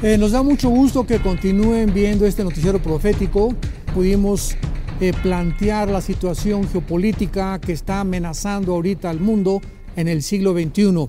Eh, 0.00 0.16
nos 0.16 0.30
da 0.30 0.44
mucho 0.44 0.68
gusto 0.68 1.04
que 1.04 1.18
continúen 1.18 1.92
viendo 1.92 2.24
este 2.24 2.44
noticiero 2.44 2.80
profético. 2.80 3.52
Pudimos 3.92 4.54
eh, 5.00 5.12
plantear 5.24 5.90
la 5.90 6.00
situación 6.00 6.68
geopolítica 6.68 7.58
que 7.58 7.72
está 7.72 8.00
amenazando 8.00 8.74
ahorita 8.74 9.10
al 9.10 9.18
mundo 9.18 9.60
en 9.96 10.06
el 10.06 10.22
siglo 10.22 10.52
XXI. 10.52 11.08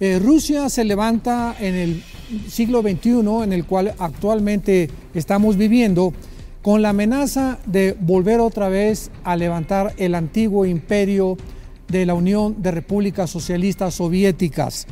Eh, 0.00 0.18
Rusia 0.20 0.70
se 0.70 0.84
levanta 0.84 1.54
en 1.60 1.74
el 1.74 2.02
siglo 2.48 2.80
XXI, 2.80 3.42
en 3.42 3.52
el 3.52 3.66
cual 3.66 3.94
actualmente 3.98 4.88
estamos 5.12 5.58
viviendo, 5.58 6.14
con 6.62 6.80
la 6.80 6.88
amenaza 6.88 7.58
de 7.66 7.94
volver 8.00 8.40
otra 8.40 8.70
vez 8.70 9.10
a 9.22 9.36
levantar 9.36 9.92
el 9.98 10.14
antiguo 10.14 10.64
imperio 10.64 11.36
de 11.88 12.06
la 12.06 12.14
Unión 12.14 12.62
de 12.62 12.70
Repúblicas 12.70 13.28
Socialistas 13.28 13.96
Soviéticas. 13.96 14.86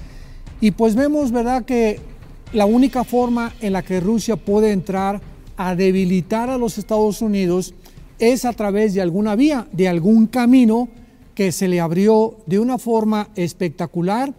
Y 0.61 0.73
pues 0.73 0.95
vemos, 0.95 1.33
¿verdad?, 1.33 1.65
que 1.65 2.12
la 2.53 2.67
única 2.67 3.05
forma 3.05 3.53
en 3.61 3.73
la 3.73 3.83
que 3.83 4.01
Rusia 4.01 4.37
puede 4.37 4.73
entrar 4.73 5.21
a 5.57 5.75
debilitar 5.75 6.51
a 6.51 6.59
los 6.59 6.79
Estados 6.79 7.23
Unidos 7.23 7.75
es 8.19 8.45
a 8.45 8.53
través 8.53 8.95
de 8.95 9.01
alguna 9.01 9.37
vía, 9.37 9.67
de 9.73 9.89
algún 9.89 10.27
camino 10.27 10.89
que 11.35 11.51
se 11.51 11.69
le 11.69 11.81
abrió 11.81 12.37
de 12.47 12.59
una 12.59 12.79
forma 12.79 13.31
espectacular 13.37 14.33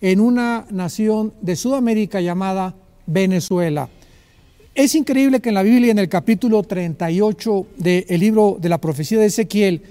en 0.00 0.20
una 0.20 0.66
nación 0.70 1.34
de 1.40 1.56
Sudamérica 1.56 2.20
llamada 2.20 2.74
Venezuela. 3.06 3.88
Es 4.74 4.94
increíble 4.94 5.40
que 5.40 5.50
en 5.50 5.56
la 5.56 5.62
Biblia, 5.62 5.90
en 5.90 5.98
el 5.98 6.08
capítulo 6.08 6.62
38 6.62 7.66
del 7.76 8.20
libro 8.20 8.56
de 8.60 8.68
la 8.68 8.78
profecía 8.78 9.18
de 9.18 9.26
Ezequiel, 9.26 9.82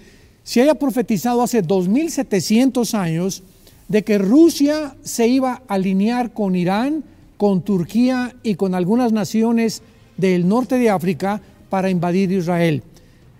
se 0.43 0.61
haya 0.61 0.75
profetizado 0.75 1.41
hace 1.41 1.61
2700 1.61 2.93
años 2.95 3.43
de 3.87 4.03
que 4.03 4.17
Rusia 4.17 4.95
se 5.03 5.27
iba 5.27 5.61
a 5.67 5.73
alinear 5.75 6.33
con 6.33 6.55
Irán, 6.55 7.03
con 7.37 7.61
Turquía 7.61 8.35
y 8.43 8.55
con 8.55 8.75
algunas 8.75 9.11
naciones 9.11 9.81
del 10.17 10.47
norte 10.47 10.77
de 10.77 10.89
África 10.89 11.41
para 11.69 11.89
invadir 11.89 12.31
Israel. 12.31 12.83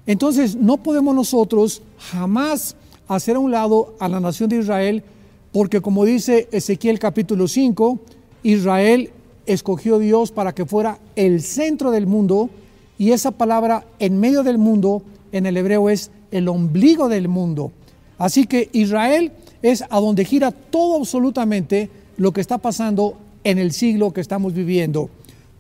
Entonces 0.06 0.56
no 0.56 0.78
podemos 0.78 1.16
nosotros 1.16 1.82
jamás 1.98 2.76
hacer 3.08 3.36
a 3.36 3.40
un 3.40 3.52
lado 3.52 3.96
a 4.00 4.08
la 4.08 4.20
nación 4.20 4.50
de 4.50 4.60
Israel 4.60 5.04
porque 5.52 5.82
como 5.82 6.06
dice 6.06 6.48
Ezequiel 6.52 7.00
capítulo 7.00 7.48
5, 7.48 8.00
Israel 8.44 9.12
escogió 9.46 9.98
Dios 9.98 10.32
para 10.32 10.54
que 10.54 10.66
fuera 10.66 11.00
el 11.16 11.42
centro 11.42 11.92
del 11.92 12.06
mundo 12.06 12.50
y 12.98 13.12
esa 13.12 13.32
palabra 13.32 13.86
en 14.00 14.20
medio 14.20 14.44
del 14.44 14.58
mundo 14.58 15.02
en 15.32 15.46
el 15.46 15.58
hebreo 15.58 15.90
es 15.90 16.12
el 16.32 16.48
ombligo 16.48 17.10
del 17.10 17.28
mundo. 17.28 17.72
Así 18.18 18.46
que 18.46 18.70
Israel 18.74 19.32
es 19.62 19.84
a 19.90 20.00
donde 20.00 20.26
gira 20.26 20.52
todo 20.52 20.98
absolutamente 20.98 21.90
lo 22.18 22.32
que 22.34 22.42
está 22.42 22.58
pasando 22.58 23.18
en 23.48 23.60
el 23.60 23.72
siglo 23.72 24.12
que 24.12 24.20
estamos 24.20 24.54
viviendo. 24.54 25.10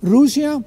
Rusia, 0.01 0.61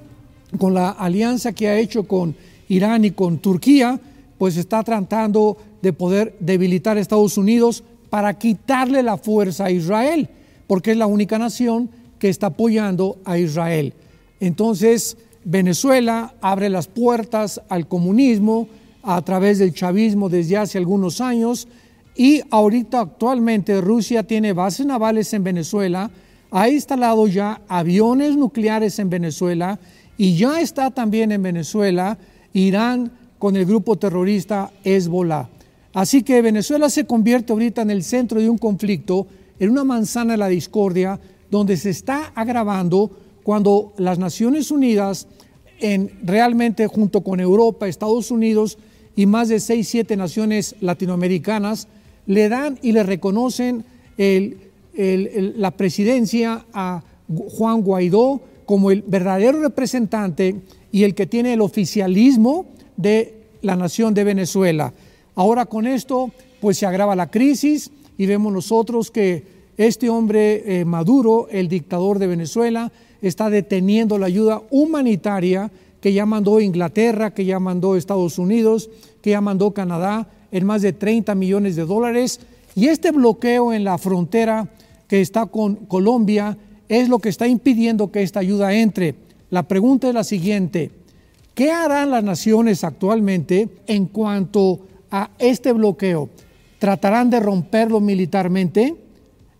con 0.56 0.72
la 0.72 0.88
alianza 0.88 1.52
que 1.52 1.68
ha 1.68 1.78
hecho 1.78 2.04
con 2.08 2.34
Irán 2.68 3.04
y 3.04 3.10
con 3.10 3.36
Turquía, 3.40 4.00
pues 4.38 4.56
está 4.56 4.82
tratando 4.82 5.58
de 5.82 5.92
poder 5.92 6.34
debilitar 6.40 6.96
a 6.96 7.00
Estados 7.00 7.36
Unidos 7.36 7.84
para 8.08 8.38
quitarle 8.38 9.02
la 9.02 9.18
fuerza 9.18 9.66
a 9.66 9.70
Israel, 9.70 10.30
porque 10.66 10.92
es 10.92 10.96
la 10.96 11.06
única 11.06 11.38
nación 11.38 11.90
que 12.18 12.30
está 12.30 12.46
apoyando 12.46 13.18
a 13.26 13.36
Israel. 13.36 13.92
Entonces, 14.40 15.18
Venezuela 15.44 16.32
abre 16.40 16.70
las 16.70 16.86
puertas 16.86 17.60
al 17.68 17.86
comunismo 17.86 18.66
a 19.02 19.20
través 19.20 19.58
del 19.58 19.74
chavismo 19.74 20.30
desde 20.30 20.56
hace 20.56 20.78
algunos 20.78 21.20
años 21.20 21.68
y 22.16 22.40
ahorita 22.50 23.00
actualmente 23.00 23.78
Rusia 23.82 24.22
tiene 24.22 24.54
bases 24.54 24.86
navales 24.86 25.34
en 25.34 25.44
Venezuela, 25.44 26.10
ha 26.50 26.68
instalado 26.68 27.26
ya 27.26 27.62
aviones 27.68 28.36
nucleares 28.36 28.98
en 28.98 29.10
Venezuela 29.10 29.78
y 30.18 30.36
ya 30.36 30.60
está 30.60 30.90
también 30.90 31.32
en 31.32 31.42
Venezuela 31.42 32.18
Irán 32.52 33.12
con 33.38 33.56
el 33.56 33.64
grupo 33.64 33.96
terrorista 33.96 34.70
Hezbollah. 34.84 35.48
Así 35.92 36.22
que 36.22 36.42
Venezuela 36.42 36.90
se 36.90 37.06
convierte 37.06 37.52
ahorita 37.52 37.82
en 37.82 37.90
el 37.90 38.04
centro 38.04 38.40
de 38.40 38.50
un 38.50 38.58
conflicto, 38.58 39.26
en 39.58 39.70
una 39.70 39.84
manzana 39.84 40.32
de 40.32 40.38
la 40.38 40.48
discordia, 40.48 41.18
donde 41.50 41.76
se 41.76 41.90
está 41.90 42.32
agravando 42.34 43.10
cuando 43.42 43.92
las 43.96 44.18
Naciones 44.18 44.70
Unidas, 44.70 45.26
en, 45.80 46.12
realmente 46.22 46.86
junto 46.86 47.22
con 47.22 47.40
Europa, 47.40 47.88
Estados 47.88 48.30
Unidos 48.30 48.78
y 49.16 49.26
más 49.26 49.48
de 49.48 49.58
seis, 49.58 49.88
siete 49.88 50.16
naciones 50.16 50.76
latinoamericanas, 50.80 51.88
le 52.26 52.48
dan 52.48 52.78
y 52.82 52.92
le 52.92 53.02
reconocen 53.02 53.84
el 54.16 54.69
la 55.56 55.70
presidencia 55.72 56.66
a 56.72 57.02
Juan 57.28 57.82
Guaidó 57.82 58.40
como 58.66 58.90
el 58.90 59.02
verdadero 59.02 59.60
representante 59.60 60.56
y 60.92 61.04
el 61.04 61.14
que 61.14 61.26
tiene 61.26 61.52
el 61.54 61.60
oficialismo 61.60 62.66
de 62.96 63.34
la 63.62 63.76
nación 63.76 64.14
de 64.14 64.24
Venezuela. 64.24 64.92
Ahora 65.34 65.66
con 65.66 65.86
esto 65.86 66.30
pues 66.60 66.78
se 66.78 66.86
agrava 66.86 67.16
la 67.16 67.30
crisis 67.30 67.90
y 68.18 68.26
vemos 68.26 68.52
nosotros 68.52 69.10
que 69.10 69.44
este 69.76 70.10
hombre 70.10 70.80
eh, 70.80 70.84
Maduro, 70.84 71.48
el 71.50 71.68
dictador 71.68 72.18
de 72.18 72.26
Venezuela, 72.26 72.92
está 73.22 73.48
deteniendo 73.48 74.18
la 74.18 74.26
ayuda 74.26 74.62
humanitaria 74.70 75.70
que 76.00 76.12
ya 76.12 76.26
mandó 76.26 76.60
Inglaterra, 76.60 77.32
que 77.32 77.44
ya 77.44 77.58
mandó 77.58 77.96
Estados 77.96 78.38
Unidos, 78.38 78.90
que 79.22 79.30
ya 79.30 79.40
mandó 79.40 79.72
Canadá 79.72 80.28
en 80.52 80.66
más 80.66 80.82
de 80.82 80.92
30 80.92 81.34
millones 81.34 81.76
de 81.76 81.84
dólares. 81.84 82.40
Y 82.74 82.88
este 82.88 83.10
bloqueo 83.10 83.72
en 83.72 83.84
la 83.84 83.98
frontera 83.98 84.68
que 85.10 85.20
está 85.20 85.46
con 85.46 85.74
Colombia 85.74 86.56
es 86.88 87.08
lo 87.08 87.18
que 87.18 87.30
está 87.30 87.48
impidiendo 87.48 88.12
que 88.12 88.22
esta 88.22 88.38
ayuda 88.38 88.72
entre. 88.74 89.16
La 89.50 89.64
pregunta 89.64 90.06
es 90.06 90.14
la 90.14 90.22
siguiente, 90.22 90.92
¿qué 91.52 91.72
harán 91.72 92.12
las 92.12 92.22
naciones 92.22 92.84
actualmente 92.84 93.68
en 93.88 94.06
cuanto 94.06 94.86
a 95.10 95.30
este 95.40 95.72
bloqueo? 95.72 96.28
¿Tratarán 96.78 97.28
de 97.28 97.40
romperlo 97.40 97.98
militarmente? 97.98 98.94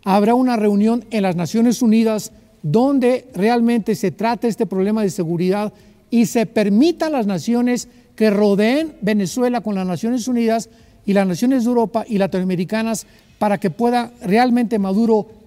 ¿Habrá 0.04 0.36
una 0.36 0.54
reunión 0.54 1.04
en 1.10 1.24
las 1.24 1.34
Naciones 1.34 1.82
Unidas 1.82 2.30
donde 2.62 3.26
realmente 3.34 3.96
se 3.96 4.12
trate 4.12 4.46
este 4.46 4.66
problema 4.66 5.02
de 5.02 5.10
seguridad 5.10 5.72
y 6.10 6.26
se 6.26 6.46
permita 6.46 7.08
a 7.08 7.10
las 7.10 7.26
naciones 7.26 7.88
que 8.14 8.30
rodeen 8.30 8.94
Venezuela 9.00 9.62
con 9.62 9.74
las 9.74 9.86
Naciones 9.86 10.28
Unidas 10.28 10.70
y 11.06 11.12
las 11.12 11.26
naciones 11.26 11.64
de 11.64 11.70
Europa 11.70 12.04
y 12.06 12.18
latinoamericanas 12.18 13.04
para 13.40 13.58
que 13.58 13.70
pueda 13.70 14.12
realmente 14.22 14.78
Maduro 14.78 15.39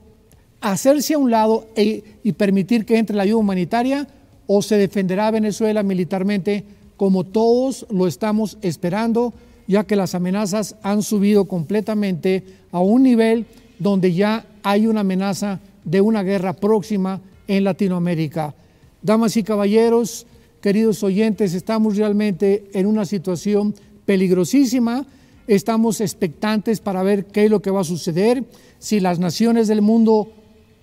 hacerse 0.72 1.14
a 1.14 1.18
un 1.18 1.30
lado 1.30 1.68
e, 1.76 2.04
y 2.24 2.32
permitir 2.32 2.86
que 2.86 2.98
entre 2.98 3.16
la 3.16 3.24
ayuda 3.24 3.38
humanitaria 3.38 4.08
o 4.48 4.62
se 4.62 4.78
defenderá 4.78 5.30
Venezuela 5.30 5.84
militarmente 5.84 6.64
como 6.96 7.26
todos 7.26 7.86
lo 7.90 8.08
estamos 8.08 8.58
esperando, 8.62 9.34
ya 9.68 9.84
que 9.84 9.98
las 9.98 10.16
amenazas 10.16 10.78
han 10.82 11.04
subido 11.04 11.46
completamente 11.46 12.44
a 12.72 12.80
un 12.80 13.04
nivel 13.04 13.46
donde 13.78 14.14
ya 14.14 14.46
hay 14.64 14.88
una 14.88 15.02
amenaza 15.02 15.60
de 15.84 16.00
una 16.00 16.24
guerra 16.24 16.54
próxima 16.54 17.20
en 17.48 17.66
Latinoamérica. 17.66 18.56
Damas 19.02 19.36
y 19.36 19.44
caballeros, 19.44 20.26
queridos 20.62 21.04
oyentes, 21.04 21.54
estamos 21.54 21.98
realmente 21.98 22.70
en 22.74 22.86
una 22.86 23.04
situación 23.04 23.76
peligrosísima, 24.06 25.06
estamos 25.46 26.00
expectantes 26.00 26.80
para 26.80 27.04
ver 27.04 27.26
qué 27.26 27.46
es 27.46 27.52
lo 27.52 27.62
que 27.62 27.72
va 27.72 27.82
a 27.82 27.86
suceder, 27.86 28.46
si 28.80 29.02
las 29.02 29.20
naciones 29.20 29.68
del 29.68 29.82
mundo 29.82 30.32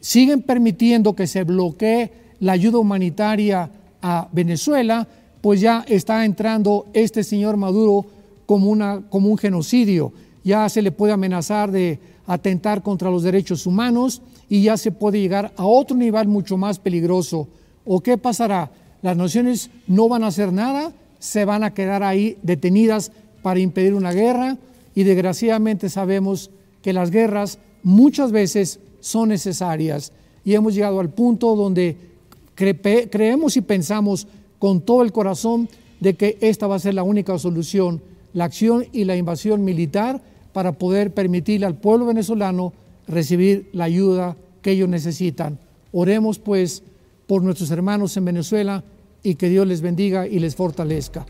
siguen 0.01 0.43
permitiendo 0.43 1.15
que 1.15 1.27
se 1.27 1.45
bloquee 1.45 2.11
la 2.41 2.53
ayuda 2.53 2.79
humanitaria 2.79 3.71
a 4.03 4.29
Venezuela, 4.33 5.07
pues 5.41 5.61
ya 5.61 5.85
está 5.87 6.25
entrando 6.25 6.87
este 6.93 7.23
señor 7.23 7.57
Maduro 7.57 8.07
como, 8.47 8.71
una, 8.71 9.03
como 9.09 9.29
un 9.29 9.39
genocidio. 9.39 10.13
Ya 10.43 10.69
se 10.69 10.83
le 10.83 10.93
puede 10.93 11.13
amenazar 11.13 11.71
de 11.71 11.99
atentar 12.27 12.83
contra 12.83 13.11
los 13.11 13.23
derechos 13.23 13.67
humanos 13.67 14.23
y 14.49 14.63
ya 14.63 14.77
se 14.77 14.93
puede 14.93 15.21
llegar 15.21 15.53
a 15.57 15.65
otro 15.65 15.97
nivel 15.97 16.29
mucho 16.29 16.57
más 16.57 16.79
peligroso. 16.79 17.49
¿O 17.85 18.01
qué 18.01 18.17
pasará? 18.19 18.71
Las 19.03 19.17
naciones 19.17 19.71
no 19.87 20.09
van 20.09 20.25
a 20.25 20.29
hacer 20.29 20.53
nada, 20.53 20.93
se 21.19 21.45
van 21.45 21.65
a 21.65 21.73
quedar 21.75 22.03
ahí 22.03 22.39
detenidas 22.43 23.13
para 23.43 23.61
impedir 23.61 23.95
una 23.95 24.13
guerra 24.13 24.59
y 24.95 25.05
desgraciadamente 25.05 25.89
sabemos 25.89 26.51
que 26.83 26.93
las 26.93 27.11
guerras 27.11 27.59
muchas 27.83 28.33
veces 28.33 28.81
son 29.01 29.31
necesarias 29.31 30.13
y 30.45 30.55
hemos 30.55 30.75
llegado 30.75 31.01
al 31.01 31.11
punto 31.11 31.57
donde 31.57 31.97
creemos 32.55 33.57
y 33.57 33.61
pensamos 33.61 34.27
con 34.59 34.81
todo 34.81 35.03
el 35.03 35.13
corazón 35.13 35.69
de 36.01 36.15
que 36.15 36.39
esta 36.41 36.67
va 36.67 36.77
a 36.77 36.81
ser 36.81 36.95
la 36.95 37.03
única 37.03 37.39
solución, 37.39 38.03
la 38.33 38.45
acción 38.45 38.87
y 38.93 39.05
la 39.05 39.17
invasión 39.17 39.65
militar 39.65 40.23
para 40.53 40.73
poder 40.73 41.13
permitirle 41.13 41.67
al 41.67 41.77
pueblo 41.77 42.07
venezolano 42.07 42.73
recibir 43.07 43.69
la 43.73 43.85
ayuda 43.85 44.37
que 44.63 44.73
ellos 44.73 44.89
necesitan. 44.89 45.59
Oremos 45.93 46.39
pues 46.39 46.83
por 47.27 47.43
nuestros 47.43 47.71
hermanos 47.71 48.17
en 48.17 48.25
Venezuela 48.25 48.85
y 49.23 49.35
que 49.35 49.49
Dios 49.49 49.67
les 49.67 49.81
bendiga 49.81 50.27
y 50.27 50.39
les 50.39 50.57
fortalezca. 50.57 51.27